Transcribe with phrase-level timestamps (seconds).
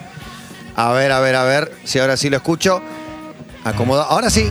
[0.75, 1.77] A ver, a ver, a ver.
[1.85, 2.81] Si ahora sí lo escucho.
[3.65, 4.01] Acomodo.
[4.03, 4.51] Ahora sí.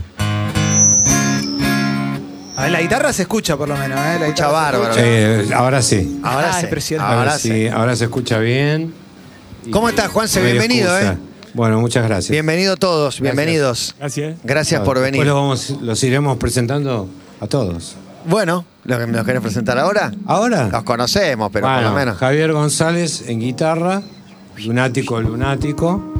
[2.57, 4.17] A ver, la guitarra se escucha por lo menos, ¿eh?
[4.19, 4.91] La Escucha guitarra se bárbaro.
[4.91, 5.05] escucha.
[5.05, 6.19] Eh, ahora sí.
[6.23, 6.63] Ahora Ah, sí.
[6.65, 7.13] impresionante.
[7.13, 7.49] Ahora Ahora sí.
[7.51, 8.93] sí, ahora se escucha bien.
[9.71, 10.39] ¿Cómo estás, Juanse?
[10.39, 11.13] no hay Bienvenido, excusa.
[11.13, 11.17] ¿eh?
[11.53, 12.31] Bueno, muchas gracias.
[12.31, 13.95] Bienvenido todos, bienvenidos.
[13.99, 14.37] Gracias.
[14.43, 15.25] Gracias por Después venir.
[15.25, 17.09] Los, vamos, los iremos presentando
[17.41, 17.95] a todos.
[18.25, 20.11] Bueno, ¿lo que me los querés presentar ahora?
[20.25, 20.69] ¿Ahora?
[20.69, 22.17] Los conocemos, pero Bueno, por lo menos.
[22.17, 24.01] Javier González en guitarra,
[24.57, 26.13] lunático, lunático.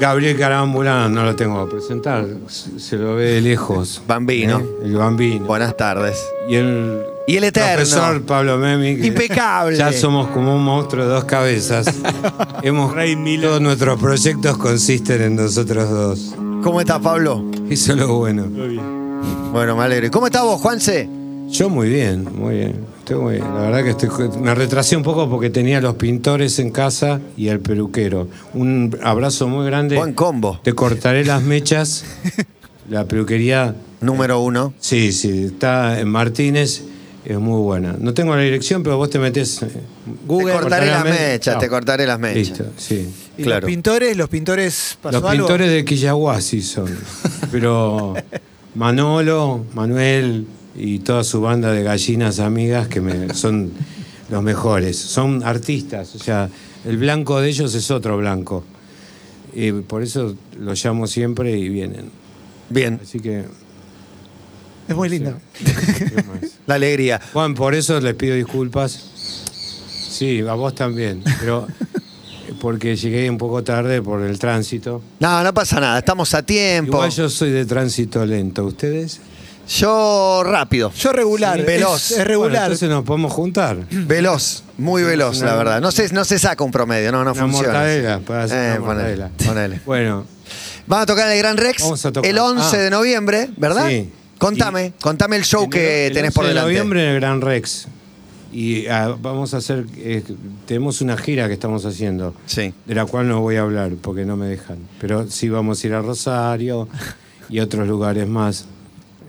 [0.00, 4.02] Gabriel Carámbula no lo tengo que presentar, se lo ve de lejos.
[4.08, 4.58] Bambino.
[4.60, 4.66] ¿eh?
[4.84, 5.44] El bambino.
[5.44, 6.18] Buenas tardes.
[6.48, 7.74] Y el, Y el eterno.
[7.76, 8.96] profesor Pablo Memi.
[8.96, 9.76] que Impecable.
[9.76, 11.86] Ya somos como un monstruo de dos cabezas.
[12.62, 13.48] Hemos, Rey Milo.
[13.48, 16.34] todos nuestros proyectos consisten en nosotros dos.
[16.62, 17.44] ¿Cómo estás, Pablo?
[17.68, 18.46] Eso es lo bueno.
[18.46, 19.20] Muy bien.
[19.52, 20.06] Bueno, me alegro.
[20.06, 21.08] ¿Y ¿Cómo estás vos, Juanse?
[21.48, 22.86] Yo muy bien, muy bien.
[23.10, 23.54] Estoy muy bien.
[23.54, 24.08] La verdad que estoy,
[24.40, 28.28] me retrasé un poco porque tenía los pintores en casa y el peluquero.
[28.54, 29.96] Un abrazo muy grande.
[29.96, 30.60] Buen combo.
[30.62, 32.04] Te cortaré las mechas.
[32.88, 34.74] La peluquería, Número uno.
[34.80, 36.82] sí, sí, está en Martínez.
[37.24, 37.94] Es muy buena.
[37.98, 39.60] No tengo la dirección, pero vos te metes.
[39.62, 39.68] eh,
[40.26, 40.52] Google.
[40.54, 42.36] te cortaré las me- mechas, te cortaré las mechas.
[42.36, 43.08] Listo, sí.
[43.38, 43.60] ¿Y claro.
[43.62, 45.46] los pintores, los pintores pasó Los algo?
[45.46, 46.88] pintores de Quillahuasi son.
[47.52, 48.14] Pero
[48.76, 53.72] Manolo, Manuel y toda su banda de gallinas amigas que me, son
[54.28, 54.96] los mejores.
[54.96, 56.48] Son artistas, o sea,
[56.84, 58.64] el blanco de ellos es otro blanco.
[59.52, 62.10] Y por eso los llamo siempre y vienen.
[62.68, 63.44] Bien, Así que.
[64.88, 65.36] Es muy lindo.
[66.66, 67.20] la alegría.
[67.32, 68.92] Juan, por eso les pido disculpas.
[70.10, 71.22] Sí, a vos también.
[71.40, 71.66] Pero
[72.60, 75.02] porque llegué un poco tarde por el tránsito.
[75.20, 76.92] No, no pasa nada, estamos a tiempo.
[76.92, 78.64] Igual yo soy de tránsito lento.
[78.64, 79.20] ¿Ustedes?
[79.70, 80.92] Yo rápido.
[80.94, 81.58] Yo regular.
[81.58, 81.62] Sí.
[81.64, 81.96] Veloz.
[81.96, 82.62] Es, es Bueno, regular.
[82.64, 83.76] entonces nos podemos juntar.
[83.90, 85.80] Veloz, muy veloz, la verdad.
[85.80, 87.68] No se, no se saca un promedio, no, no Una funciona.
[87.68, 89.30] mortadela, para hacer Eh, una mortadela.
[89.46, 89.80] ponele.
[89.86, 90.26] Bueno,
[90.86, 92.28] Van a tocar en el Gran Rex Vamos a tocar.
[92.28, 92.80] el 11 Ah.
[92.80, 93.86] de noviembre, ¿verdad?
[93.88, 94.10] Sí.
[94.38, 96.68] Contame, contame el show que el- el tenés 11 por de delante.
[96.72, 97.86] noviembre en el Gran Rex.
[98.52, 100.24] Y ah, vamos a hacer, eh,
[100.66, 102.74] tenemos una gira que estamos haciendo, Sí.
[102.86, 104.78] de la cual no voy a hablar porque no me dejan.
[105.00, 106.88] Pero sí vamos a ir a Rosario
[107.48, 108.64] y otros lugares más.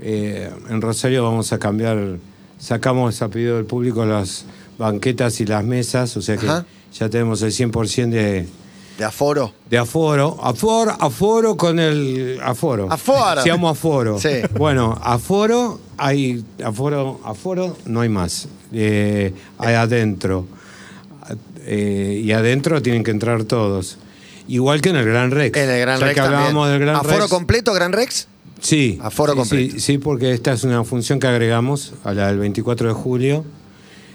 [0.02, 2.18] Eh, en Rosario vamos a cambiar,
[2.60, 4.46] sacamos a pedido del público las
[4.78, 6.66] banquetas y las mesas, o sea que Ajá.
[6.94, 8.48] ya tenemos el 100% de,
[8.98, 9.54] De aforo.
[9.70, 12.92] De aforo, aforo, aforo con el aforo.
[12.92, 13.42] Aforo.
[13.44, 14.20] Se llama aforo.
[14.20, 14.42] Sí.
[14.58, 18.48] Bueno, aforo, hay aforo, aforo no hay más.
[18.74, 20.48] Eh, hay adentro.
[21.66, 23.98] Eh, y adentro tienen que entrar todos.
[24.48, 25.58] Igual que en el Gran Rex.
[25.58, 26.72] En el Gran Ya Rex que hablábamos también.
[26.80, 27.30] del Gran ¿Aforo Rex.
[27.30, 28.28] completo, Gran Rex?
[28.62, 28.98] Sí.
[29.02, 29.74] Aforo sí, completo.
[29.74, 33.44] Sí, sí, porque esta es una función que agregamos a la del 24 de julio.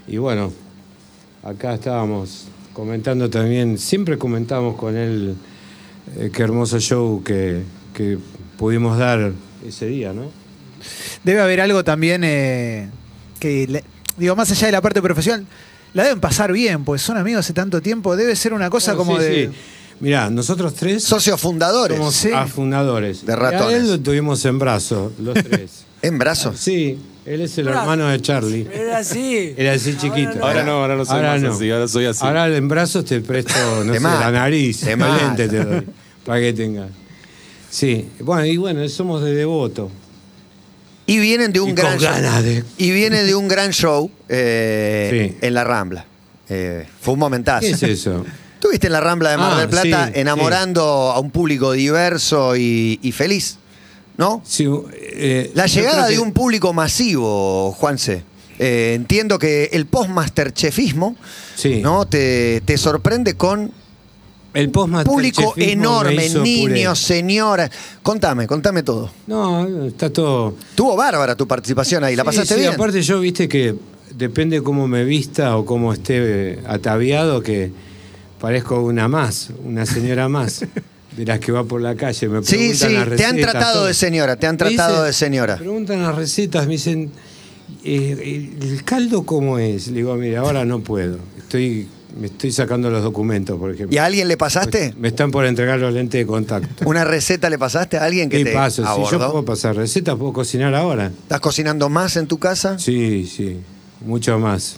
[0.09, 0.53] Y bueno,
[1.43, 5.35] acá estábamos comentando también, siempre comentamos con él
[6.17, 7.63] eh, qué hermoso show que,
[7.95, 8.19] que
[8.57, 9.33] pudimos dar
[9.67, 10.31] ese día, ¿no?
[11.25, 12.89] Debe haber algo también eh,
[13.41, 13.85] que, le-
[14.17, 15.45] digo, más allá de la parte profesional,
[15.95, 18.15] la deben pasar bien, pues son amigos hace tanto tiempo.
[18.15, 19.51] Debe ser una cosa No, como sí, de.
[20.01, 21.97] Mirá, nosotros tres Socios fundadores.
[21.97, 22.31] somos Sí.
[22.55, 23.25] fundadores.
[23.25, 23.75] De Y ratones.
[23.75, 25.85] A él lo tuvimos en brazos, los tres.
[26.03, 26.59] ¿En brazos?
[26.61, 28.69] Sí, él es el hermano de Charlie.
[28.73, 29.55] Era así.
[29.57, 30.45] Era así chiquito.
[30.45, 32.25] Ahora no, ahora no soy más así, ahora soy así.
[32.25, 35.87] Ahora en brazos te presto, no Te sé, la nariz, el lente te doy,
[36.25, 36.91] para que tengas.
[37.71, 39.91] Sí, bueno, y bueno, somos de devoto.
[41.07, 42.11] Y vienen de un Y gran con show.
[42.13, 45.39] ganas de- Y viene de un gran show eh, Sí.
[45.41, 46.05] en la Rambla.
[46.49, 47.61] Eh, fue un momentazo.
[47.61, 48.25] ¿Qué es eso?
[48.77, 52.57] Estuviste en la Rambla de Mar Ah, del Plata sí, enamorando a un público diverso
[52.57, 53.57] y, y feliz,
[54.19, 54.43] ¿no?
[54.45, 58.23] Sí, eh, La llegada de un público masivo, Juanse.
[58.59, 61.17] Eh, entiendo que el post-masterchefismo
[61.55, 61.81] Sí.
[61.83, 62.07] ¿no?
[62.07, 63.73] te, te sorprende con
[64.53, 67.71] el post público enorme, niños, señoras.
[68.03, 69.11] Contame, contame todo.
[69.27, 70.55] No, está todo.
[70.75, 72.75] Tuvo bárbara tu participación ahí, ¿la Sí, pasaste sí, bien?
[72.75, 73.75] Aparte, yo viste que
[74.15, 76.17] depende cómo me vista o cómo esté
[76.53, 77.86] eh, ataviado, que
[78.41, 80.65] parezco una más, una señora más.
[81.17, 83.53] De las que va por la calle, me Sí, preguntan sí, las te han recetas,
[83.53, 83.87] tratado todo.
[83.87, 85.55] de señora, te han tratado dicen- de señora.
[85.55, 87.11] Me preguntan las recetas, me dicen,
[87.85, 89.87] eh, ¿el caldo cómo es?
[89.89, 91.19] Le digo, mira, ahora no puedo.
[91.39, 91.89] Estoy,
[92.21, 93.95] me estoy sacando los documentos, por ejemplo.
[93.95, 94.93] ¿Y a alguien le pasaste?
[94.99, 96.87] Me están por entregar los lentes de contacto.
[96.87, 98.83] ¿Una receta le pasaste a alguien que ¿Qué te pasa?
[98.95, 101.07] Si yo puedo pasar recetas, puedo cocinar ahora.
[101.07, 102.79] ¿Estás cocinando más en tu casa?
[102.79, 103.57] Sí, sí,
[104.05, 104.77] mucho más.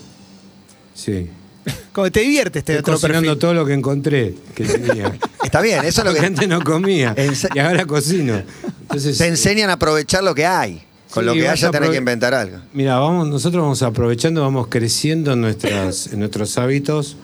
[0.94, 1.28] Sí.
[1.92, 3.38] Como te diviertes este Estoy otro cocinando perfil.
[3.40, 5.12] todo lo que encontré que tenía.
[5.44, 7.14] Está bien, eso es lo Porque que antes no comía.
[7.54, 8.42] Y ahora cocino.
[8.82, 10.82] Entonces, te enseñan a aprovechar lo que hay.
[11.10, 12.58] Con Sí, lo que vas haya a tenés aprove- que inventar algo.
[12.74, 17.16] Mira, vamos, nosotros vamos aprovechando, vamos creciendo en, nuestras, en nuestros hábitos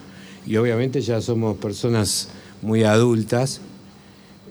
[0.47, 2.29] y obviamente ya somos personas
[2.63, 3.61] muy adultas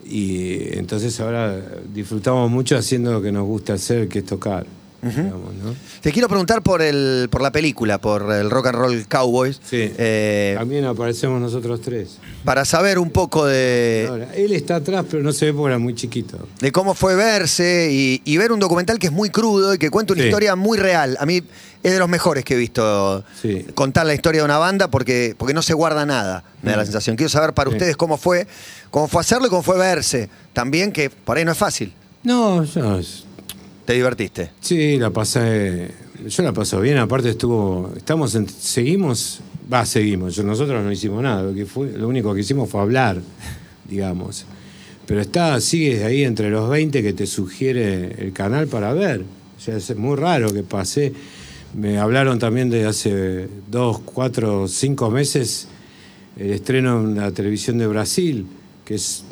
[0.06, 1.60] y entonces ahora
[1.92, 4.66] disfrutamos mucho haciendo lo que nos gusta hacer, que es tocar.
[5.10, 5.74] Digamos, ¿no?
[6.00, 9.60] Te quiero preguntar por el por la película, por el Rock and Roll Cowboys.
[9.68, 9.92] Sí.
[9.98, 12.18] Eh, También aparecemos nosotros tres.
[12.44, 15.78] para saber un poco de, Ahora, él está atrás, pero no se ve porque era
[15.78, 16.46] muy chiquito.
[16.60, 19.90] de cómo fue verse y, y ver un documental que es muy crudo y que
[19.90, 20.28] cuenta una Sí.
[20.28, 21.16] historia muy real.
[21.20, 21.42] A mí
[21.82, 23.66] es de los mejores que he visto Sí.
[23.74, 26.84] contar la historia de una banda porque, porque no se guarda nada, me da la
[26.84, 27.16] sensación.
[27.16, 27.72] Quiero saber para Mm.
[27.72, 27.76] Sí.
[27.76, 28.46] ustedes cómo fue,
[28.90, 30.28] cómo fue hacerlo y cómo fue verse.
[30.52, 31.92] También que por ahí no es fácil.
[32.22, 33.00] No, yo,
[33.84, 34.50] Te divertiste.
[34.60, 35.90] Sí, la pasé.
[36.26, 37.92] Yo la paso bien, aparte estuvo.
[37.96, 39.40] Estamos en- seguimos.
[39.70, 40.34] Va, seguimos.
[40.36, 41.42] Yo- nosotros no hicimos nada.
[41.42, 43.20] Lo, que fue, lo único que hicimos fue hablar,
[43.88, 44.46] digamos.
[45.06, 49.20] Pero está, sigues ahí entre los 20 que te sugiere el canal para ver.
[49.20, 51.12] O sea, es muy raro que pase.
[51.74, 55.68] Me hablaron también de hace dos, cuatro, cinco meses
[56.38, 58.46] el estreno en la televisión de Brasil,
[58.84, 59.24] que es,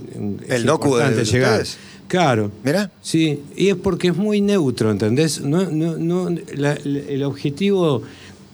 [0.45, 1.53] es El docu de- de llegar.
[1.63, 1.79] ustedes.
[2.09, 2.51] Claro.
[2.63, 2.91] Mirá.
[3.01, 5.41] Sí, y es porque es muy neutro, ¿entendés?
[5.41, 8.03] No, no, no, la- la- el objetivo,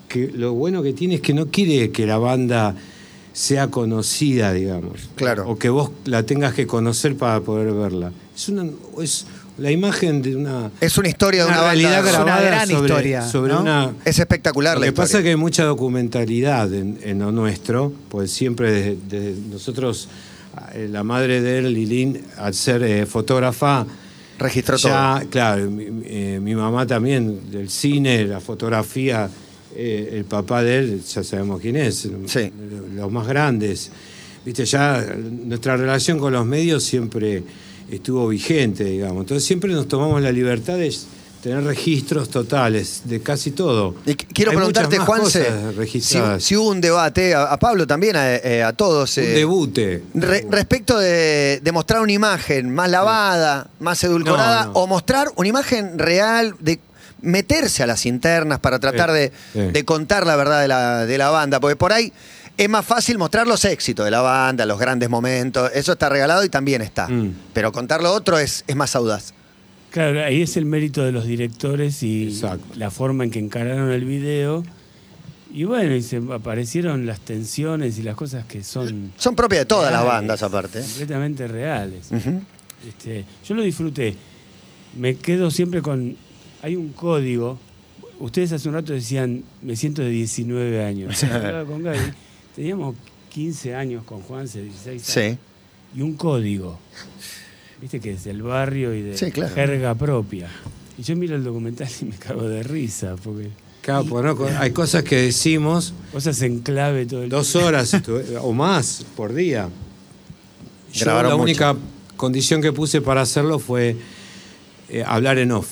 [0.08, 2.74] que lo bueno que tiene es que no quiere que la banda
[3.32, 5.10] sea conocida, digamos.
[5.16, 5.48] Claro.
[5.48, 8.12] O que vos la tengas que conocer para poder verla.
[8.34, 8.68] Es una
[9.02, 9.26] es
[9.58, 12.10] la imagen de una, Es una historia de una, realidad banda.
[12.10, 13.60] Es una grabada gran sobre, historia, sobre ¿no?
[13.60, 15.04] una Es espectacular lo la que historia.
[15.04, 20.08] pasa es que hay mucha documentalidad en, en lo nuestro, pues siempre desde, desde nosotros,
[20.90, 23.86] la madre de él, Lilín, al ser eh, fotógrafa,
[24.38, 29.28] Registró ya, claro, mi, mi- eh, mi mamá también, del cine, la fotografía,
[29.74, 32.52] eh, el papá de él, ya sabemos quién es, Sí.
[32.94, 33.90] los más grandes.
[34.44, 35.04] Viste, ya
[35.44, 37.42] nuestra relación con los medios siempre
[37.90, 39.22] estuvo vigente, digamos.
[39.22, 40.86] Entonces siempre nos tomamos la libertad de
[41.42, 43.94] tener registros totales de casi todo.
[44.06, 45.46] Y qu- quiero Hay preguntarte, Juanse,
[46.00, 49.26] si, si hubo un debate, a, a Pablo también, a, eh, a todos, Un eh,
[49.28, 50.02] debute.
[50.14, 54.78] re- respecto de, de mostrar una imagen más lavada, más edulcorada, No, no.
[54.80, 56.80] o mostrar una imagen real de
[57.20, 59.32] meterse a las internas para tratar de,
[59.84, 62.12] contar la verdad de la, de la banda, porque por ahí
[62.56, 66.44] es más fácil mostrar los éxitos de la banda, los grandes momentos, eso está regalado
[66.44, 67.32] y también está, Mm.
[67.52, 69.32] pero contar lo otro es, es más audaz.
[69.90, 72.74] Claro, ahí es el mérito de los directores y Exacto.
[72.76, 74.62] la forma en que encararon el video.
[75.52, 79.66] Y bueno, y se aparecieron las tensiones y las cosas que son Son propias de
[79.66, 80.80] todas las bandas aparte.
[80.80, 82.10] completamente reales.
[82.86, 84.14] Este, yo lo disfruté.
[84.96, 86.16] Me quedo siempre con.
[86.62, 87.58] Hay un código.
[88.20, 91.24] Ustedes hace un rato decían, me siento de 19 años.
[91.66, 91.98] Con Gaby.
[92.54, 92.96] Teníamos
[93.30, 95.36] 15 años con Juanse, 16 años.
[95.36, 95.38] Sí.
[95.98, 96.78] Y un código.
[97.80, 99.54] Viste que es del barrio y de Sí, claro.
[99.54, 100.48] jerga propia.
[100.98, 103.50] Y yo miro el documental y me cago de risa, porque
[103.82, 104.36] Claro, pues, ¿no?
[104.58, 107.96] hay cosas que decimos cosas en clave todo el dos horas
[108.42, 109.68] o más por día.
[110.92, 111.44] Yo Grabaron la mucho.
[111.44, 111.76] única
[112.16, 113.96] condición que puse para hacerlo fue
[114.88, 115.68] eh, hablar en off.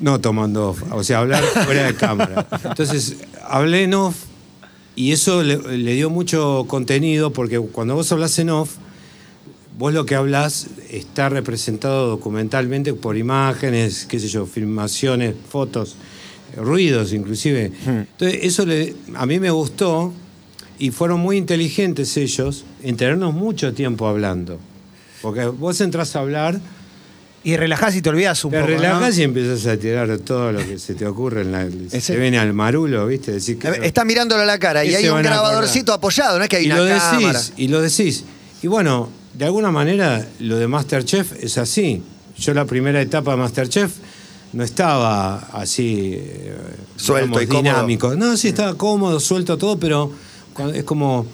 [0.00, 2.46] No tomando off, o sea, hablar fuera de cámara.
[2.64, 4.14] Entonces, hablé en off
[4.94, 8.76] y eso le, le dio mucho contenido porque cuando vos hablas en off,
[9.78, 15.96] vos lo que hablas está representado documentalmente por imágenes, qué sé yo, filmaciones, fotos,
[16.56, 17.72] ruidos inclusive.
[17.86, 20.12] Entonces, eso le- a mí me gustó
[20.78, 24.58] y fueron muy inteligentes ellos en tenernos mucho tiempo hablando.
[25.22, 26.60] Porque vos entras a hablar,
[27.46, 28.70] Y relajás y te olvidás un te poco.
[28.70, 28.76] ¿no?
[28.78, 31.42] relajás y empiezas a tirar todo lo que se te ocurre.
[31.42, 33.32] En la, se te viene al marulo, ¿viste?
[33.32, 36.48] Decir que, Está mirándolo a la cara y ¿Qué hay un grabadorcito apoyado, no es
[36.48, 37.38] que hay y una lo cámara.
[37.38, 38.24] decís, y lo decís.
[38.64, 42.00] Y bueno, de alguna manera lo de Masterchef es así.
[42.38, 43.92] Yo la primera etapa de Masterchef
[44.54, 46.56] no estaba así eh,
[46.96, 47.62] Suelto y cómodo.
[47.62, 48.16] dinámico.
[48.16, 50.10] No, sí estaba cómodo, suelto todo, pero
[50.54, 51.26] cuando- es como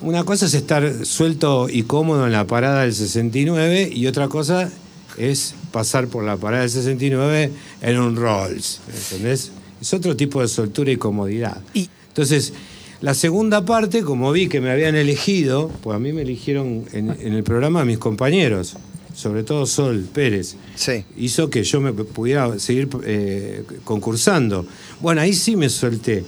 [0.00, 4.70] una cosa es estar suelto y cómodo en la parada del 69 y otra cosa
[5.18, 7.50] es pasar por la parada del 69
[7.82, 8.80] en un Rolls,
[9.10, 9.52] ¿entendés?
[9.82, 11.60] Es otro tipo de soltura y comodidad.
[11.74, 12.54] Y- Entonces,
[13.04, 17.10] la segunda parte, como vi que me habían elegido, pues a mí me eligieron en,
[17.10, 18.76] en el programa mis compañeros,
[19.14, 21.04] sobre todo Sol Pérez, Sí.
[21.16, 24.64] hizo que yo me pudiera seguir eh, concursando.
[25.00, 26.24] Bueno, ahí sí me solté.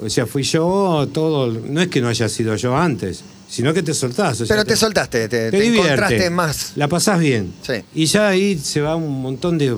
[0.00, 3.82] O sea, fui yo todo, no es que no haya sido yo antes, sino que
[3.82, 4.40] te soltás.
[4.40, 6.72] o sea, Pero te soltaste, te, te te divierte, encontraste más.
[6.76, 7.52] La pasás bien.
[7.66, 7.74] Sí.
[7.94, 9.76] Y ya ahí se va un montón de.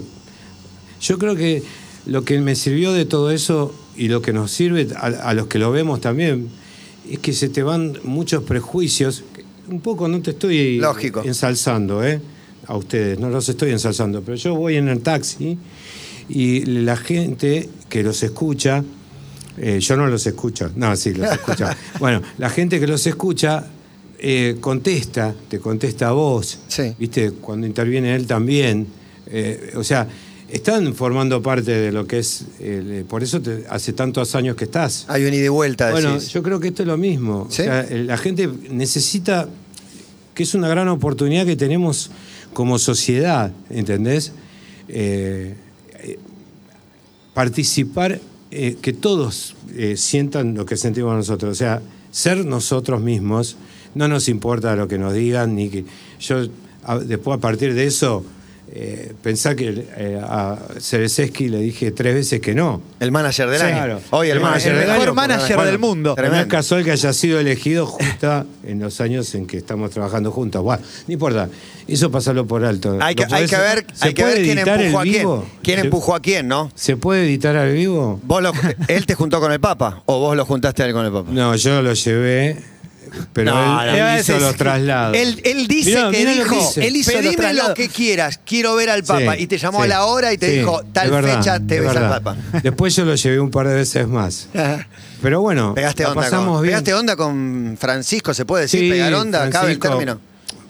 [1.00, 1.62] Yo creo que
[2.06, 5.46] lo que me sirvió de todo eso y lo que nos sirve a, a los
[5.46, 6.48] que lo vemos también
[7.10, 9.24] es que se te van muchos prejuicios.
[9.68, 11.22] Un poco no te estoy Lógico.
[11.24, 12.20] ensalzando, ¿eh?
[12.66, 15.58] A ustedes, no los estoy ensalzando, pero yo voy en el taxi
[16.28, 18.84] y la gente que los escucha,
[19.58, 21.66] eh, yo no los escucho, no, sí, los escucho.
[21.98, 23.66] bueno, la gente que los escucha
[24.18, 26.94] eh, contesta, te contesta a vos, Sí.
[26.98, 27.32] ¿viste?
[27.32, 28.86] Cuando interviene él también.
[29.26, 30.06] Eh, o sea,
[30.52, 34.64] están formando parte de lo que es, eh, por eso te- hace tantos años que
[34.64, 35.06] estás.
[35.08, 36.28] Hay un ida y vuelta, Bueno, decís.
[36.32, 37.46] yo creo que esto es lo mismo.
[37.50, 37.62] ¿Sí?
[37.62, 39.48] O sea, la gente necesita,
[40.34, 42.10] que es una gran oportunidad que tenemos
[42.52, 44.32] como sociedad, ¿entendés?
[44.88, 45.54] Eh,
[46.00, 46.18] eh,
[47.34, 49.56] participar, eh, que todos
[49.96, 51.52] sientan lo que sentimos nosotros.
[51.52, 51.80] O sea,
[52.10, 53.56] ser nosotros mismos,
[53.94, 55.84] no nos importa lo que nos digan, ni que
[56.20, 56.46] yo
[56.84, 58.22] a- después a partir de eso,
[58.74, 62.80] eh, pensá que eh, a Cerezeski le dije tres veces que no.
[63.00, 63.74] El manager del año.
[63.76, 64.00] Claro.
[64.10, 65.14] Hoy el, El manager el del mejor año.
[65.14, 66.14] manager Bueno, del mundo.
[66.18, 70.30] No es casual que haya sido elegido justo en los años en que estamos trabajando
[70.30, 70.62] juntos.
[70.62, 71.48] Bueno, no importa,
[71.86, 72.96] eso pasarlo por alto.
[73.00, 75.08] Hay que, ¿Lo hay que ver, ¿Se hay que ver quién editar empujó a el
[75.10, 75.20] quién.
[75.22, 75.46] vivo?
[75.62, 76.72] ¿Quién ¿Se- empujó a quién, no?
[76.74, 78.20] ¿Se puede editar al vivo?
[78.24, 78.52] ¿Vos lo-
[78.88, 81.28] ¿Él te juntó con el Papa o vos lo juntaste a él con el Papa?
[81.30, 82.56] No, yo lo llevé,
[83.32, 85.16] pero No, él, no, él no, hizo los traslados.
[85.16, 86.86] Él, él dice Mirá, que mirá lo dijo, dice.
[86.86, 87.74] Él hizo los pedime lo traslados.
[87.74, 89.36] que quieras, quiero ver al Papa.
[89.36, 91.36] Sí, y te llamó sí, a la hora y te sí, dijo, tal es verdad,
[91.38, 92.22] fecha te es ves al verdad.
[92.22, 92.36] Papa.
[92.62, 94.48] Después yo lo llevé un par de veces más.
[95.22, 96.70] Pero bueno, Pegaste la onda, pasamos con, bien.
[96.72, 98.80] pegaste onda con Francisco, ¿se puede decir?
[98.80, 99.48] Sí, ¿Pegar onda?
[99.50, 100.20] ¿Cabe el Francisco, término?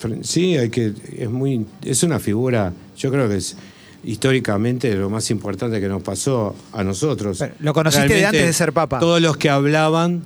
[0.00, 3.56] Fran- Sí, hay que, es muy, es una figura, yo creo que es
[4.04, 7.38] históricamente lo más importante que nos pasó a nosotros.
[7.38, 8.98] Pero, ¿lo conociste de antes de ser papa?
[8.98, 10.22] Todos los que hablaban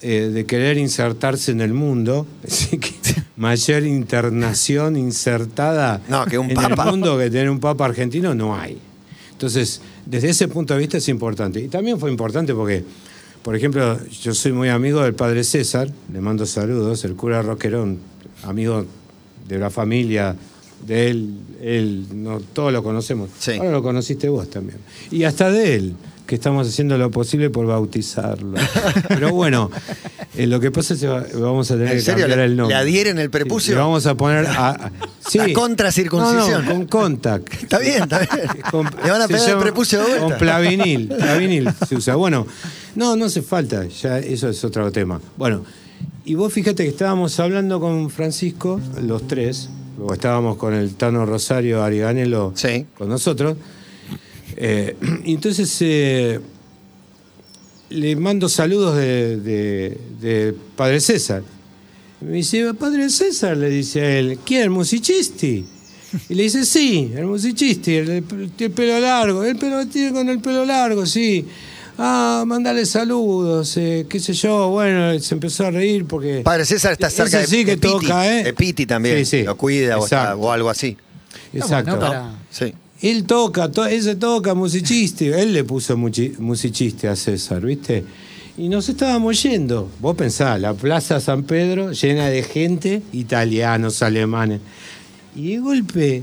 [0.00, 2.94] eh, de querer insertarse en el mundo, así que
[3.36, 6.84] mayor internación insertada No, que un en papa.
[6.84, 8.78] el mundo que tener un papa argentino no hay.
[9.32, 11.60] Entonces, desde ese punto de vista es importante.
[11.60, 12.84] Y también fue importante porque,
[13.42, 17.98] por ejemplo, yo soy muy amigo del padre César, le mando saludos, el cura Roquerón,
[18.44, 18.84] amigo
[19.48, 20.34] de la familia
[20.86, 23.30] de él, él no, todos lo conocemos.
[23.38, 23.52] Sí.
[23.52, 24.78] Ahora lo conociste vos también.
[25.10, 25.94] Y hasta de él,
[26.28, 28.52] que estamos haciendo lo posible por bautizarlo.
[29.08, 29.70] Pero bueno,
[30.36, 32.20] eh, lo que pasa es que va- vamos a tener ¿En que serio?
[32.26, 32.76] cambiar ¿Le- el nombre.
[32.76, 33.74] le adhieren el prepucio?
[33.74, 34.92] Le vamos a poner a, a-
[35.26, 35.38] sí.
[35.38, 36.64] La contracircuncisión.
[36.66, 37.52] No, no, con contact.
[37.62, 38.30] Está bien, está bien.
[38.70, 40.28] Con- Le van a pegar el prepucio de vuelta.
[40.28, 42.14] Con plavinil, plavinil se usa.
[42.14, 42.46] Bueno,
[42.94, 45.20] no, no hace falta, ya eso es otro tema.
[45.38, 45.64] Bueno,
[46.26, 51.24] y vos fíjate que estábamos hablando con Francisco, los tres, luego estábamos con el Tano
[51.24, 52.84] Rosario Ariganelo Sí.
[52.98, 53.56] con nosotros,
[54.60, 56.40] eh, y entonces eh,
[57.90, 61.42] le mando saludos de, de- de Padre César.
[62.20, 64.62] Me dice, Padre César, le dice a él, ¿quién?
[64.64, 65.64] ¿El musicisti?
[66.28, 70.28] Y le dice, sí, el musicisti, el, el- el pelo largo, el pelo tiene con
[70.28, 71.46] el pelo largo, sí.
[72.00, 74.68] Ah, mandale saludos, eh, qué sé yo.
[74.70, 76.42] Bueno, se empezó a reír porque...
[76.44, 77.92] Padre César está cerca Ese de, sí que de Piti.
[77.92, 78.44] toca, ¿eh?
[78.44, 79.18] De Piti también.
[79.18, 79.42] Sí, sí.
[79.44, 80.40] Lo cuida o, está- Exacto.
[80.40, 80.96] o algo así.
[81.52, 81.92] Exacto.
[81.92, 81.98] ¿no?
[82.00, 82.72] Para- Sí.
[83.00, 85.40] Él toca, to- él se toca musiciste.
[85.40, 88.04] Él le puso musiciste a César, ¿viste?
[88.56, 89.88] Y nos estábamos yendo.
[90.00, 94.60] Vos pensás, la Plaza San Pedro llena de gente, italianos, alemanes.
[95.36, 96.22] Y de golpe,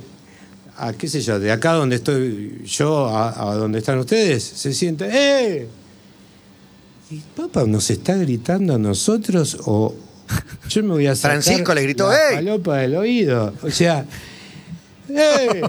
[0.77, 4.73] a qué sé yo, de acá donde estoy yo, a, a donde están ustedes, se
[4.73, 5.67] siente, ¡eh!
[7.09, 9.95] ¿Y papá nos está gritando a nosotros o
[10.69, 12.35] yo me voy a sacar Francisco le gritó, la ¡Ey!
[12.35, 13.53] palopa del oído?
[13.61, 14.05] O sea,
[15.07, 15.61] ¡eh!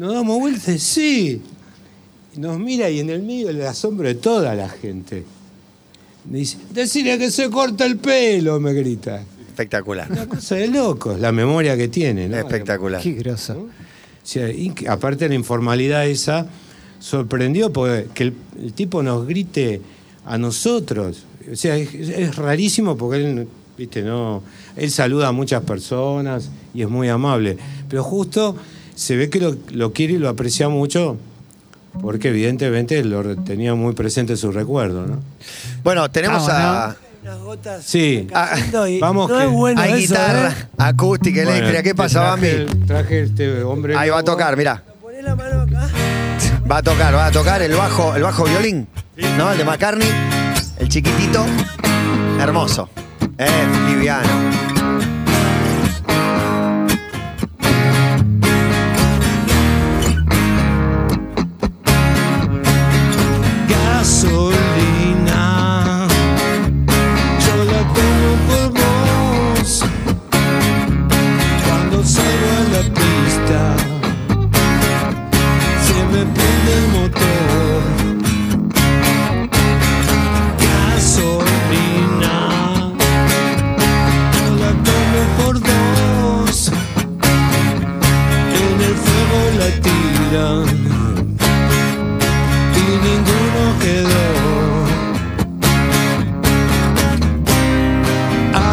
[0.00, 1.42] Nos damos vueltas, sí.
[2.34, 5.24] Y Nos mira y en el medio el asombro de toda la gente.
[6.30, 9.22] Me dice, decirle que se corta el pelo, me grita.
[9.46, 10.10] Espectacular.
[10.10, 12.38] Una cosa de locos, la memoria que tiene, ¿no?
[12.38, 13.02] Espectacular.
[13.02, 13.58] Qué groso.
[13.58, 13.68] O
[14.26, 16.46] sea, inc- aparte de la informalidad esa,
[16.98, 19.82] sorprendió porque que el, el tipo nos grite
[20.24, 21.24] a nosotros.
[21.52, 24.42] O sea, es, es rarísimo porque él, viste, no,
[24.76, 27.58] él saluda a muchas personas y es muy amable.
[27.86, 28.56] Pero justo
[29.00, 31.16] se ve que lo, lo quiere y lo aprecia mucho
[32.02, 35.20] porque evidentemente lo tenía muy presente en su recuerdo, ¿no?
[35.82, 36.96] Bueno, tenemos a.
[37.22, 38.26] Unas gotas Sí.
[38.88, 40.66] y Vamos no que- es bueno hay eso, guitarra, ¿eh?
[40.78, 41.82] acústica, Bueno, eléctrica.
[41.82, 42.48] ¿Qué te pasa, Bambi?
[42.48, 43.96] traje el- Traje este hombre.
[43.96, 44.82] Ahí va a tocar, mirá.
[45.00, 45.88] Poné la mano acá.
[46.70, 48.86] Va a tocar, va a tocar el bajo, el bajo violín.
[49.38, 49.50] ¿No?
[49.52, 50.08] El de McCartney.
[50.78, 51.44] El chiquitito.
[52.38, 52.88] Hermoso.
[53.38, 53.48] Eh,
[53.88, 54.69] liviano.
[64.22, 64.59] Gasolina.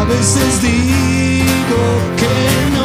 [0.08, 1.82] veces digo
[2.16, 2.77] que.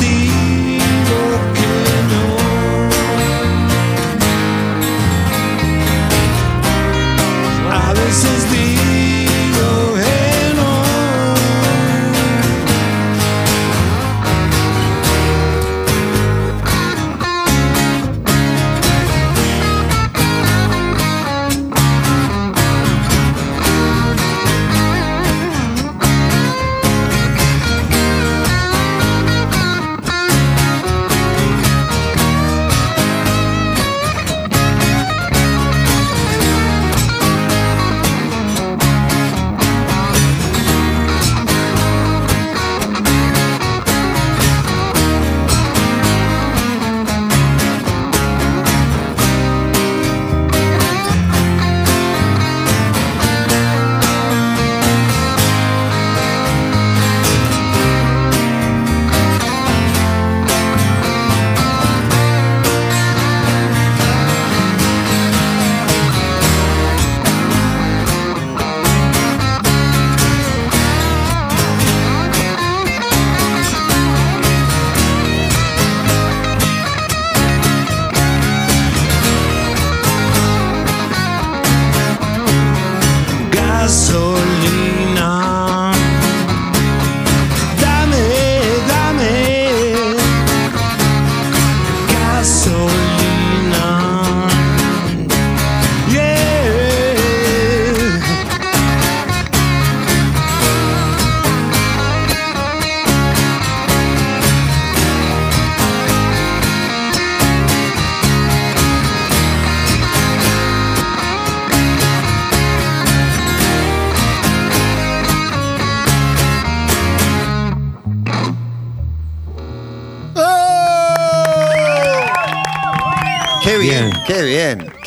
[0.00, 0.29] Veces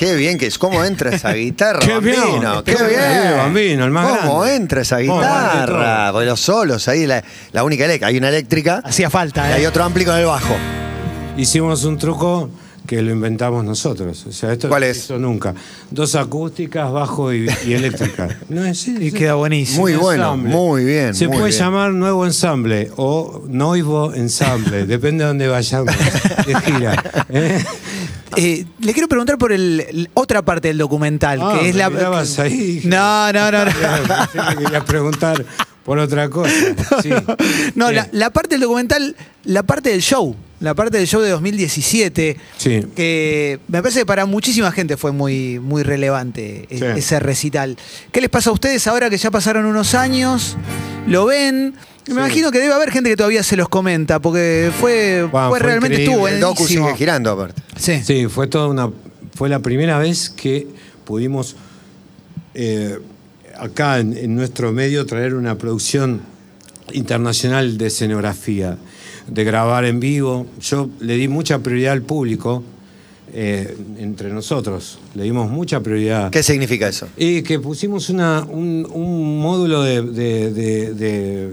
[0.05, 0.57] qué bien que es.
[0.57, 2.63] ¿Cómo entra esa guitarra, Qué bien, Bambino?
[2.63, 2.99] Qué qué bien.
[2.99, 4.55] bien, Bambino, el más ¿Cómo grande.
[4.57, 6.11] entra esa ¿Cómo vale guitarra?
[6.11, 8.07] Porque los solos ahí, la, la única eléctrica.
[8.07, 9.67] Hay una eléctrica Hacía y falta, hay ¿eh?
[9.67, 10.55] otro ampli con el bajo.
[11.37, 12.49] Hicimos un truco
[12.85, 14.25] que lo inventamos nosotros.
[14.27, 15.09] O sea, esto ¿Cuál no es?
[15.11, 15.53] nunca.
[15.89, 18.27] Dos acústicas, bajo y, y eléctrica.
[18.49, 19.81] No es Y queda buenísimo.
[19.81, 20.49] Muy bueno, ensamble.
[20.51, 21.59] muy bien, Se muy puede bien.
[21.61, 25.95] llamar nuevo ensamble o noivo ensamble, depende de dónde vayamos
[26.45, 27.03] de gira.
[27.29, 27.63] ¿eh?
[28.37, 31.79] Eh, le quiero preguntar por el, el- otra parte del documental, Ah, que es me
[31.79, 31.89] la.
[31.89, 33.65] mirabas ahí, dije, No, no, no.
[33.65, 33.71] no.
[33.71, 35.45] Pensé que querías preguntar
[35.83, 36.53] por otra cosa.
[37.01, 37.09] Sí.
[37.75, 37.95] No, Bien.
[37.95, 42.37] la, la parte del documental, la parte del show, la parte del show de 2017,
[42.57, 42.81] Sí.
[42.95, 46.85] que me parece que para muchísima gente fue muy, muy relevante e- Sí.
[46.97, 47.77] ese recital.
[48.11, 50.55] ¿Qué les pasa a ustedes ahora que ya pasaron unos años?
[51.07, 51.73] ¿Lo ven?
[52.07, 52.19] Me Sí.
[52.19, 55.67] imagino que debe haber gente que todavía se los comenta, porque fue, Bueno, fue fue
[55.67, 56.13] realmente increíble.
[56.13, 57.61] estuvo El docu sigue girando, aparte.
[57.77, 58.01] Sí.
[58.03, 58.89] Sí, fue toda una.
[59.35, 60.67] Fue la primera vez que
[61.05, 61.55] pudimos
[62.55, 62.99] eh,
[63.57, 66.21] acá en, en nuestro medio traer una producción
[66.91, 68.77] internacional de escenografía,
[69.27, 70.45] de grabar en vivo.
[70.61, 72.63] Yo le di mucha prioridad al público
[73.33, 76.29] eh, entre nosotros, le dimos mucha prioridad.
[76.29, 77.07] ¿Qué significa eso?
[77.17, 81.49] Y que pusimos una, un, un módulo de, de- de- de-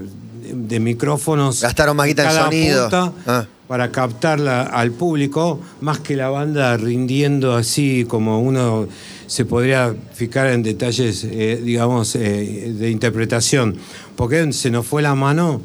[0.53, 1.61] de micrófonos.
[1.61, 2.83] Gastaron más guita en cada sonido.
[2.89, 3.45] punta Ah.
[3.67, 8.87] Para captarla al público, más que la banda rindiendo así como uno
[9.27, 13.77] se podría fijar en detalles, eh, digamos, eh, de interpretación.
[14.17, 15.61] Porque se nos fue la mano.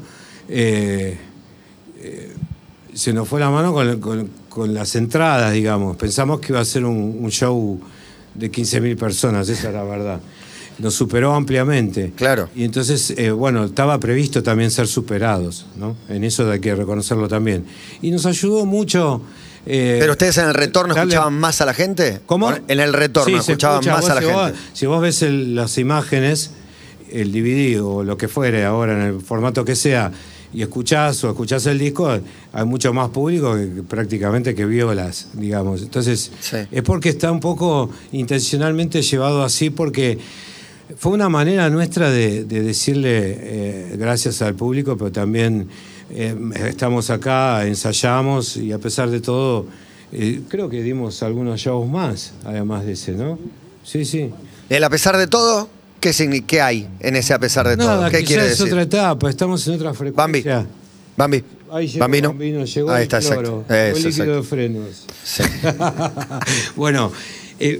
[0.49, 1.17] eh,
[1.99, 2.31] eh,
[2.93, 5.97] se nos fue la mano con, con- con las entradas, digamos.
[5.97, 7.79] Pensamos que iba a ser un, un show
[8.33, 10.19] de 15.000 personas, esa es la verdad.
[10.79, 12.13] Nos superó ampliamente.
[12.15, 12.49] Claro.
[12.55, 15.95] Y entonces, eh, bueno, estaba previsto también ser superados, ¿no?
[16.07, 17.65] En eso hay que reconocerlo también.
[18.01, 19.21] Y nos ayudó mucho.
[19.65, 22.21] eh, ¿Pero ustedes en el retorno darle- escuchaban más a la gente?
[22.25, 22.53] ¿Cómo?
[22.67, 23.93] En el retorno Sí, escuchaban escucha.
[23.93, 24.59] más Vos, a la si vos- gente.
[24.73, 26.51] si vos ves el- las imágenes,
[27.11, 30.11] el DVD o lo que fuere ahora en el formato que sea,
[30.53, 32.09] y escuchás o escuchás el disco,
[32.53, 35.81] hay mucho más público que, que prácticamente que violas, digamos.
[35.81, 36.57] Entonces, Sí.
[36.71, 40.17] es porque está un poco intencionalmente llevado así, porque
[40.95, 45.67] fue una manera nuestra de, de decirle eh, gracias al público, pero también
[46.09, 46.35] eh,
[46.67, 49.65] estamos acá, ensayamos y a pesar de todo
[50.13, 53.37] Eh, creo que dimos algunos shows más, además de ese, ¿no?
[53.83, 54.31] Sí, sí.
[54.69, 55.67] El a pesar de todo,
[55.99, 58.09] ¿qué, hay en ese a pesar de todo?
[58.09, 58.67] ¿Qué quiere ya es decir?
[58.67, 60.41] otra etapa, estamos en otra Bambi.
[60.41, 60.65] frecuencia.
[61.17, 61.43] Bambi.
[61.69, 62.29] Ahí llegó Bambino.
[62.29, 63.73] Bambino, llegó Ahí el está, cloro, exacto.
[63.73, 64.33] llegó Eso, el líquido exacto.
[64.33, 65.05] de frenos.
[65.25, 65.43] Sí.
[66.77, 67.11] bueno,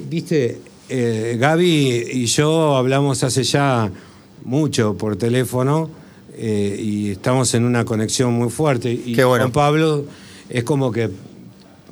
[0.10, 3.92] viste, eh, Gaby y yo hablamos hace ya
[4.46, 5.90] mucho por teléfono
[6.36, 8.92] eh, y estamos en una conexión muy fuerte.
[8.92, 9.46] Y Qué bueno.
[9.46, 10.06] con Pablo
[10.50, 11.10] es como que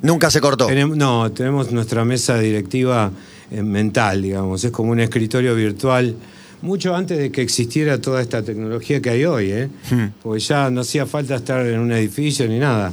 [0.02, 0.66] Nunca se cortó.
[0.66, 3.10] tenemos, no, tenemos nuestra mesa directiva
[3.50, 6.14] eh, mental, digamos, es como un escritorio virtual.
[6.62, 9.68] Mucho antes de que existiera toda esta tecnología que hay hoy, ¿eh?
[9.90, 10.06] Hmm.
[10.22, 12.92] porque ya no hacía falta estar en un edificio ni nada.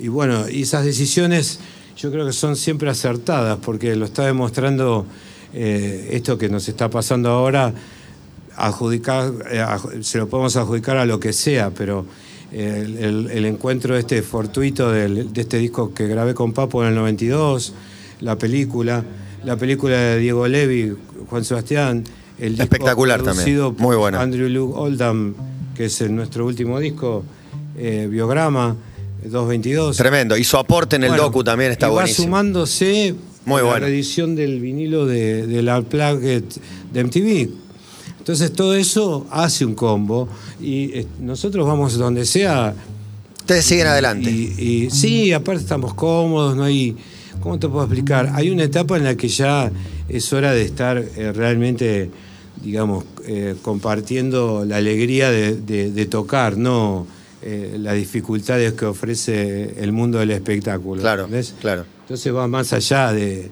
[0.00, 1.60] Y bueno, y esas decisiones
[1.96, 5.06] yo creo que son siempre acertadas, porque lo está demostrando
[5.54, 7.72] eh, esto que nos está pasando ahora,
[8.56, 9.64] adjudicar, eh,
[10.02, 12.06] se lo podemos adjudicar a lo que sea, pero
[12.52, 16.82] eh, el, el- el encuentro este fortuito del- de este disco que grabé con Papo
[16.82, 17.72] en el 92,
[18.20, 19.02] la película,
[19.44, 20.92] la película de Diego Levi,
[21.28, 22.04] Juan Sebastián,
[22.38, 24.20] el disco Espectacular también, producido muy por bueno.
[24.20, 25.34] Andrew Luke Oldham,
[25.74, 27.24] que es el- nuestro último disco,
[27.76, 28.76] eh, Biograma,
[29.24, 29.96] 222.
[29.96, 30.36] Tremendo.
[30.36, 32.26] Y su aporte en el Bueno, docu también está y va buenísimo.
[32.26, 33.14] sumándose
[33.46, 33.86] Muy la bueno.
[33.86, 36.44] reedición del vinilo de, de la Plaget
[36.92, 37.50] de MTV.
[38.18, 40.28] Entonces todo eso hace un combo
[40.60, 42.74] y eh, nosotros vamos donde sea.
[43.40, 44.30] Ustedes siguen adelante.
[44.30, 46.96] Y, y sí, aparte estamos cómodos, no hay.
[47.40, 48.30] ¿Cómo te puedo explicar?
[48.34, 49.70] Hay una etapa en la que ya
[50.08, 52.08] es hora de estar eh, realmente,
[52.62, 57.06] digamos, eh, compartiendo la alegría de, de- de tocar, no
[57.42, 61.02] eh, las dificultades que ofrece el mundo del espectáculo.
[61.02, 61.54] Claro, ¿entendés?
[61.60, 61.84] claro.
[62.04, 63.50] Entonces va más allá de.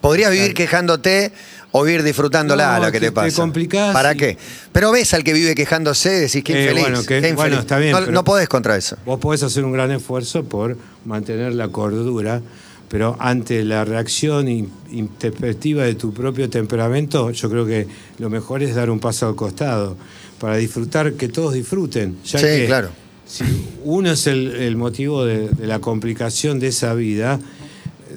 [0.00, 1.32] Podrías vivir quejándote
[1.72, 3.36] o vivir disfrutándola No, lo que te- te te pasa.
[3.40, 4.38] complicás ¿Para y- qué?
[4.72, 6.82] Pero ves al que vive quejándose, decís que Eh, infeliz.
[6.82, 8.96] bueno, que- qué bueno, está bien, No, no podés contra eso.
[9.06, 12.42] Vos podés hacer un gran esfuerzo por mantener la cordura,
[12.90, 17.86] pero ante la reacción in- intempestiva de tu propio temperamento, yo creo que
[18.18, 19.96] lo mejor es dar un paso al costado
[20.38, 22.18] para disfrutar, que todos disfruten.
[22.26, 22.90] Ya Sí, que claro.
[23.26, 23.42] Si
[23.84, 27.40] uno es el, el motivo de, de la complicación de esa vida,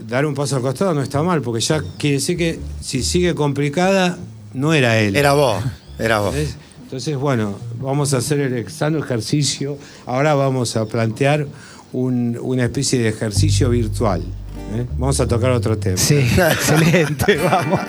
[0.08, 3.34] dar un paso al costado no está mal, porque ya quiere decir que si sigue
[3.36, 4.18] complicada,
[4.54, 5.16] no era él.
[5.16, 5.64] Era vos,
[6.00, 6.36] era vos.
[6.84, 9.78] Entonces, bueno, vamos a hacer el sano ejercicio.
[10.06, 11.48] Ahora vamos a plantear
[11.94, 14.22] un- una especie de ejercicio virtual.
[14.76, 14.86] ¿eh?
[14.98, 15.98] Vamos a tocar otro tema.
[15.98, 17.80] Sí, excelente, vamos.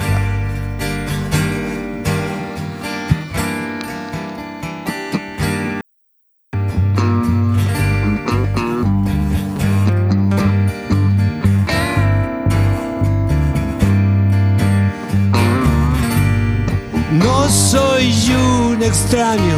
[19.11, 19.57] Extraño,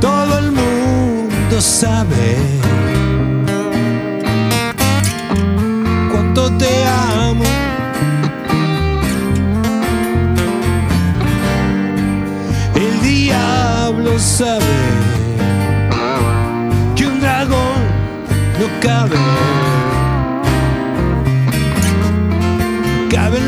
[0.00, 2.36] todo el mundo sabe
[6.10, 7.44] cuánto te amo.
[12.74, 14.64] El diablo sabe
[16.96, 17.78] que un dragón
[18.58, 19.16] no cabe.
[23.08, 23.47] Cabe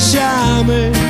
[0.00, 1.07] cuando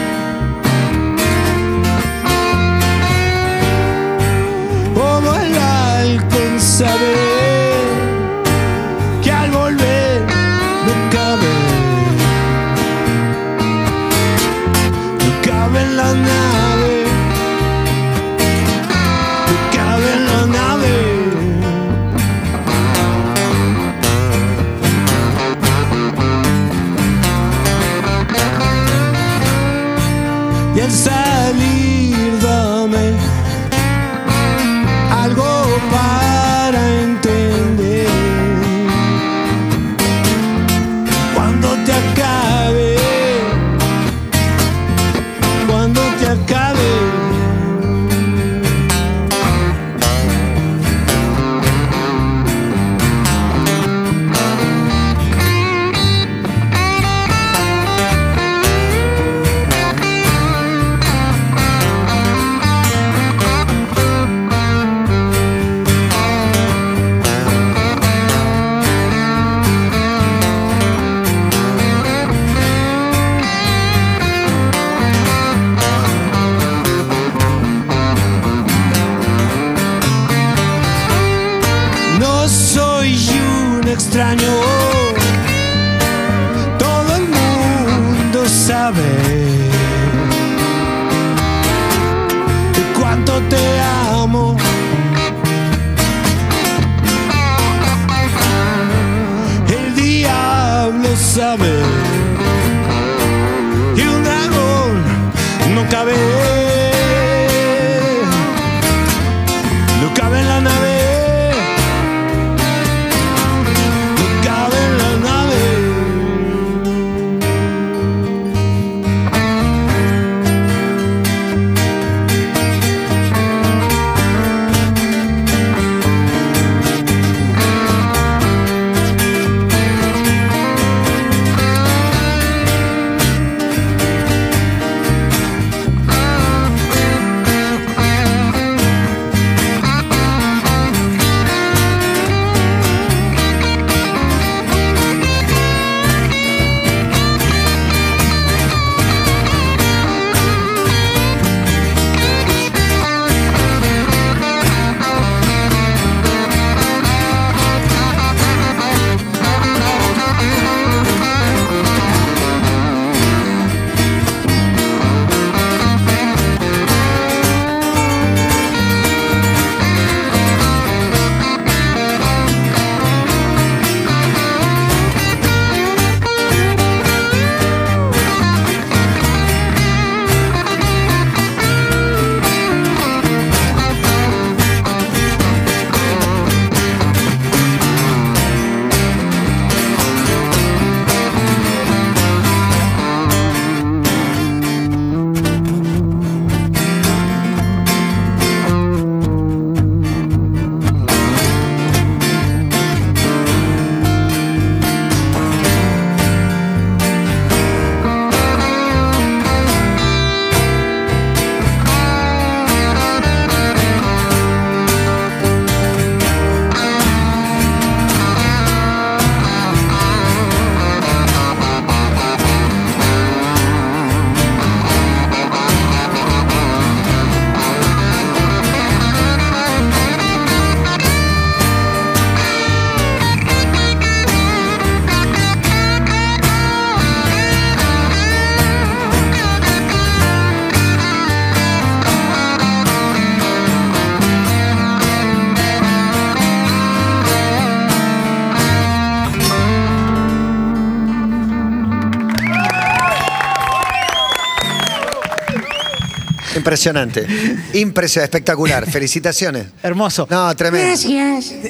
[256.68, 257.26] Impresionante.
[257.74, 258.85] Impresionante, espectacular.
[258.90, 259.68] Felicitaciones.
[259.83, 260.26] Hermoso.
[260.28, 261.09] No, tremendo.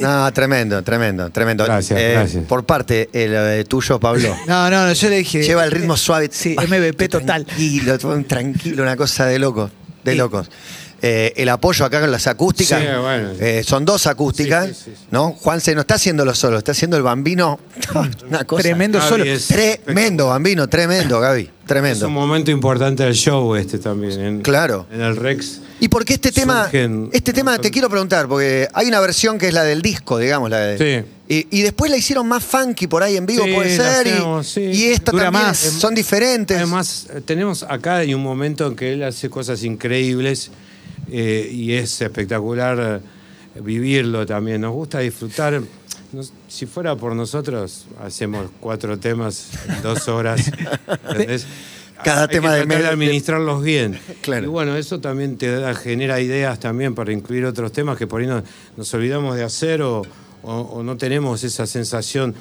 [0.01, 1.65] No, tremendo, tremendo, tremendo.
[1.65, 2.45] Eh, Gracias, gracias.
[2.47, 4.37] Por parte el, eh, tuyo, Pablo.
[4.49, 5.43] No, no, no, yo le dije.
[5.45, 6.29] Lleva el ritmo suave.
[6.33, 7.45] Sí, MVP total.
[7.47, 9.71] Tranquilo, tranquilo, una cosa de locos.
[10.03, 10.19] De Sí.
[10.19, 10.51] locos.
[11.01, 12.81] Eh, el apoyo acá con las acústicas.
[12.81, 13.29] Sí, bueno.
[13.39, 15.07] eh, son dos acústicas, Sí, sí, sí, sí.
[15.13, 15.31] ¿no?
[15.31, 17.61] Juanse no está haciéndolo solo, está haciendo el bambino.
[18.29, 18.63] Una cosa.
[18.63, 19.25] Tremendo Gaby solo.
[19.25, 21.43] es- Tremendo, bambino, tremendo, Gaby.
[21.43, 22.09] Es Tremendo.
[22.09, 24.21] un momento importante del show este también.
[24.21, 24.87] en- Claro.
[24.91, 25.61] En el Rex.
[25.81, 26.65] ¿Y por qué este tema?
[26.65, 30.19] Surgen Este tema te quiero preguntar, porque hay una versión que es la del disco,
[30.19, 31.05] digamos, la de.
[31.07, 31.09] Sí.
[31.51, 34.07] Y, y después la hicieron más funky por ahí en vivo, Sí, puede ser.
[34.07, 34.63] y- hacemos, sí.
[34.63, 35.45] Y, esta Dura también.
[35.45, 35.59] más.
[35.59, 36.57] Son diferentes.
[36.57, 40.51] Además, tenemos acá hay un momento en que él hace cosas increíbles
[41.11, 43.01] eh, y es espectacular
[43.61, 44.61] vivirlo también.
[44.61, 45.61] Nos gusta disfrutar.
[46.13, 50.51] Nos- si fuera por nosotros, hacemos cuatro temas en dos horas.
[51.11, 51.47] ¿entendés?
[52.05, 53.99] Cada Hay tema que de tratar de medio- administrarlos bien.
[54.21, 54.45] Claro.
[54.45, 58.21] Y bueno, eso también te da- genera ideas también para incluir otros temas que por
[58.21, 58.43] ahí no-
[58.77, 60.03] nos olvidamos de hacer o,
[60.43, 62.35] o- o no tenemos esa sensación.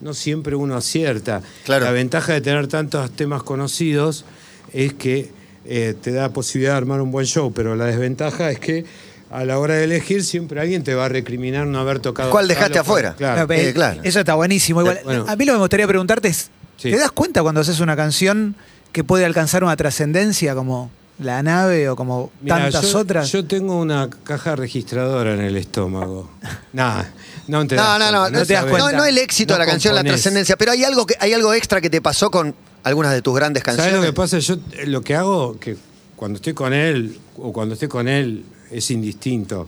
[0.00, 1.42] No siempre uno acierta.
[1.64, 1.84] Claro.
[1.84, 4.24] La ventaja de tener tantos temas conocidos
[4.72, 5.30] es que
[5.64, 8.84] eh, te da posibilidad de armar un buen show, pero la desventaja es que
[9.30, 12.30] a la hora de elegir siempre alguien te va a recriminar no haber tocado.
[12.30, 13.14] ¿Cuál dejaste afuera?
[13.16, 13.46] Claro.
[13.46, 14.00] No, eh, Eh, claro.
[14.04, 14.80] Eso está buenísimo.
[14.82, 15.24] Igual, Bueno.
[15.28, 16.90] a mí lo que me gustaría preguntarte es, Sí.
[16.90, 18.56] ¿te das cuenta cuando haces una canción
[18.92, 23.30] que puede alcanzar una trascendencia como La Nave o como Mirá, tantas yo, otras?
[23.32, 26.28] Yo tengo una caja registradora en el estómago.
[26.72, 27.02] Nah,
[27.48, 28.92] no te No, das no, no, cuenta, no, te das no, cuenta.
[28.98, 31.54] no el éxito No de la canción, la trascendencia, pero hay algo que hay algo
[31.54, 33.92] extra que te pasó con algunas de tus grandes canciones.
[33.92, 34.38] ¿Sabes lo que pasa?
[34.38, 35.76] Yo eh, lo que hago, que
[36.16, 39.66] cuando estoy con él o cuando estoy con él es indistinto.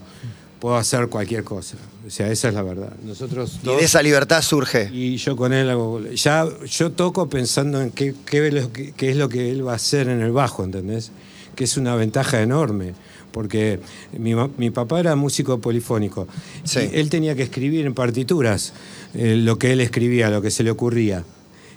[0.59, 1.75] Puedo hacer cualquier cosa.
[2.07, 2.93] O sea, esa es la verdad.
[3.03, 4.89] Nosotros Y de esa libertad surge.
[4.91, 6.01] y yo con él hago.
[6.13, 9.67] Ya yo toco pensando en qué, qué, es lo que- qué es lo que él
[9.67, 11.11] va a hacer en el bajo, ¿entendés?
[11.55, 12.93] Que es una ventaja enorme.
[13.31, 13.81] porque
[14.17, 16.25] mi, mi papá era músico polifónico.
[16.63, 16.89] Sí.
[16.93, 18.71] Él tenía que escribir en partituras
[19.13, 21.25] eh, lo que él escribía, lo que se le ocurría.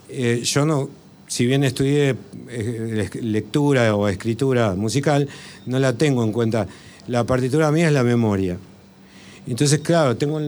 [0.09, 0.89] Eh, yo no,
[1.29, 2.17] si bien estudié
[2.49, 5.29] eh, le- lectura o escritura musical,
[5.67, 6.67] no la tengo en cuenta.
[7.07, 8.59] La partitura mía es la memoria.
[9.47, 10.41] Entonces, claro, tengo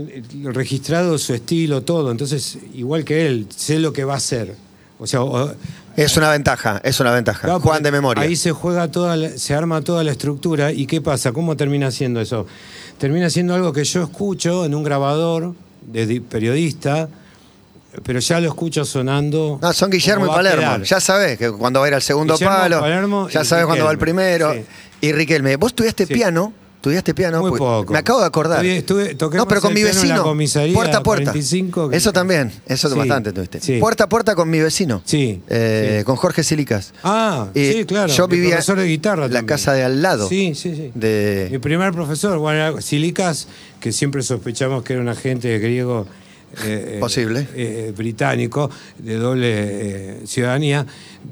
[0.53, 2.11] registrado su estilo, todo.
[2.11, 4.55] Entonces, igual que él, sé lo que va a hacer.
[4.99, 5.53] O sea, o-
[5.97, 7.41] Es una ventaja, es una ventaja.
[7.43, 8.23] Claro, Juan porque de memoria.
[8.23, 10.73] Ahí se juega toda, la- se arma toda la estructura.
[10.73, 11.33] ¿Y qué pasa?
[11.33, 12.47] ¿Cómo termina siendo eso?
[12.99, 15.55] Termina siendo algo que yo escucho en un grabador
[15.91, 17.09] de di- periodista,
[18.05, 19.59] pero ya lo escucho sonando.
[19.61, 20.85] No, son Guillermo y Palermo.
[20.85, 23.85] Ya sabes que cuando va a ir al segundo Guillermo, palo, Palermo ya sabes cuando
[23.85, 24.53] va al primero.
[24.55, 24.63] Sí.
[25.03, 26.13] Y Riquelme, vos estudiaste Sí.
[26.15, 27.41] piano, estudiaste piano.
[27.41, 27.93] Muy Porque poco.
[27.93, 28.65] Me acabo de acordar.
[28.65, 30.23] Estuve- toqué no, pero con mi vecino.
[30.75, 31.25] puerta a puerta.
[31.33, 33.61] 45 que- Eso también, eso Sí, bastante tuviste.
[33.61, 33.79] sí.
[33.79, 35.03] Puerta a puerta con mi vecino.
[35.05, 36.05] Sí, Eh, sí.
[36.05, 36.93] Con Jorge Silicas.
[37.03, 38.13] Ah, Y sí, claro.
[38.13, 39.47] Yo mi vivía profesor de guitarra en la también.
[39.57, 40.29] casa de al lado.
[40.29, 40.93] Sí, sí, sí.
[40.95, 41.59] Mi De...
[41.63, 43.49] primer profesor, bueno, Silicas,
[43.81, 46.07] que siempre sospechamos que era un agente griego.
[46.65, 47.47] Eh, eh, Posible.
[47.55, 50.85] eh, británico, de doble eh, ciudadanía.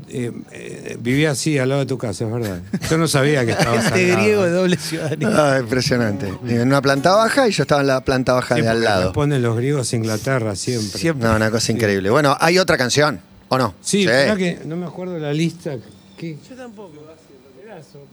[0.09, 2.61] eh, eh, vivía así, al lado de tu casa, es verdad.
[2.91, 5.29] Yo no sabía que estaba Este griego de doble ciudadanía.
[5.33, 6.33] Ah, impresionante.
[6.47, 9.13] En una planta baja y yo estaba en la planta baja de al lado.
[9.13, 10.99] Ponen los griegos a Inglaterra siempre.
[10.99, 11.29] Siempre.
[11.29, 12.11] No, una cosa increíble.
[12.11, 13.75] Bueno, hay otra canción, ¿o no?
[13.81, 15.77] Sí, verdad que no me acuerdo la lista.
[16.17, 16.37] ¿Qué?
[16.49, 16.93] Yo tampoco.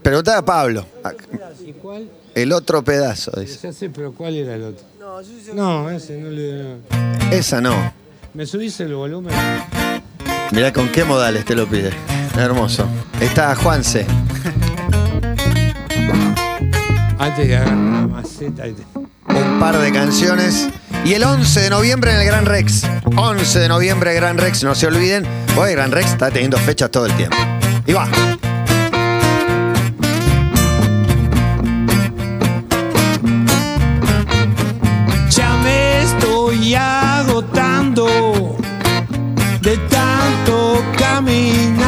[0.03, 0.85] Preguntá a Pablo.
[1.65, 2.07] ¿Y cuál?
[2.35, 3.59] El otro pedazo, dice.
[3.63, 4.85] Ya sé, pero ¿cuál era el otro?
[5.05, 6.63] No, yo No, ese no le.
[6.63, 7.31] no.
[7.31, 7.93] Esa no.
[8.33, 9.31] ¿Me subís el volumen?
[10.51, 11.91] Mirá con qué modales te lo pide.
[12.35, 12.87] Hermoso.
[13.21, 14.07] Está Juanse.
[17.19, 18.63] Antes de agarrar una maceta.
[19.27, 20.69] Un par de canciones.
[21.05, 22.87] Y el 11 de noviembre en el Gran Rex.
[23.15, 25.23] 11 de noviembre Gran Rex, no se olviden.
[25.55, 27.37] Hoy Gran Rex está teniendo fechas todo el tiempo.
[27.85, 28.09] Y va.
[41.15, 41.84] Caminar.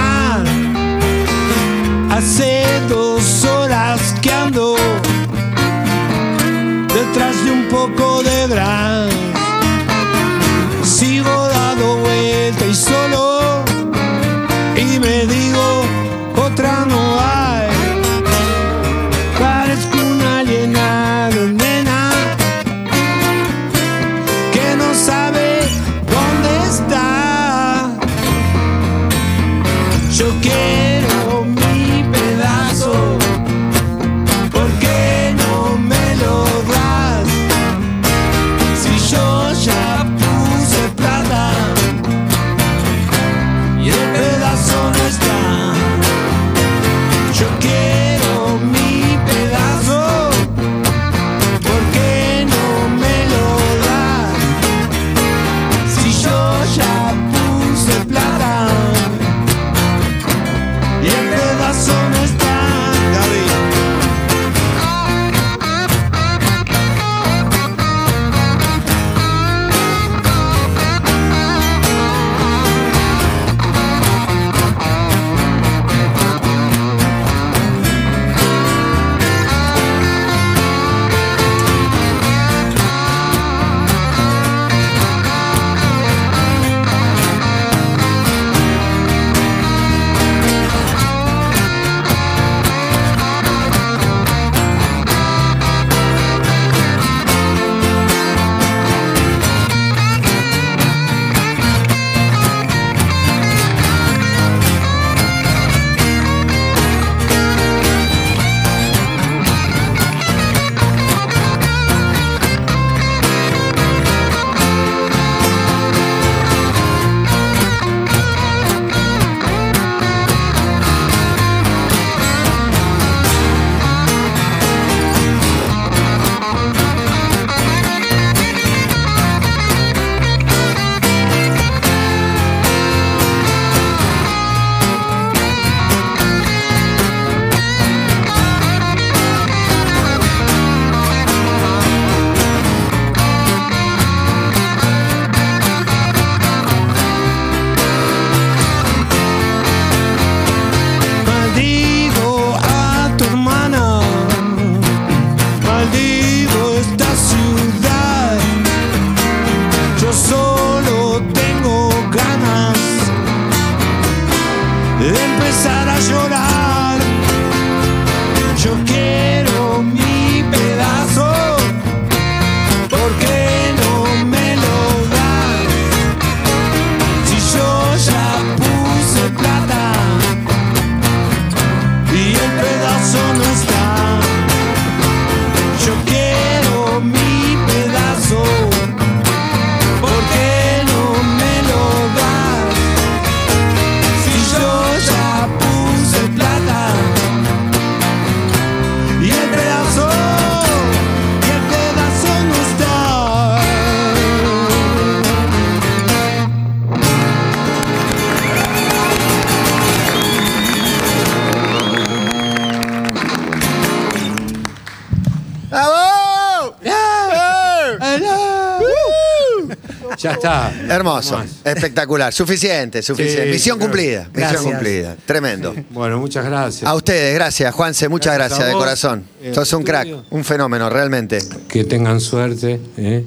[220.37, 220.73] Está.
[220.89, 221.47] Hermoso, Más.
[221.63, 223.45] espectacular, suficiente, suficiente.
[223.45, 224.61] Sí, misión creo- cumplida, misión Gracias.
[224.61, 225.15] cumplida.
[225.25, 225.75] Tremendo.
[225.89, 226.83] Bueno, muchas gracias.
[226.89, 229.25] A ustedes, gracias, Juanse, muchas Gracias de corazón.
[229.41, 231.39] Eh, Sos un crack, un fenómeno, realmente.
[231.67, 233.23] Que tengan suerte, ¿eh?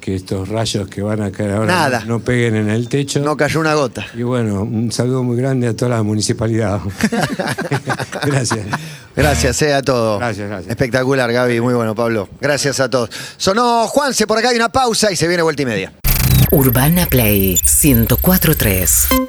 [0.00, 2.04] que estos rayos que van a caer ahora Nada.
[2.04, 3.20] no, peguen en el techo.
[3.20, 4.04] No cayó una gota.
[4.14, 6.78] Y bueno, un saludo muy grande a toda la municipalidad.
[8.26, 8.66] gracias.
[9.16, 10.18] Gracias eh, a todos.
[10.18, 10.70] Gracias, gracias.
[10.70, 11.58] Espectacular, Gaby.
[11.62, 12.28] Muy bueno, Pablo.
[12.38, 13.08] Gracias a todos.
[13.38, 15.92] Sonó Juanse, por acá hay una pausa y se viene vuelta y media.
[16.54, 19.23] Urbana Play 1043.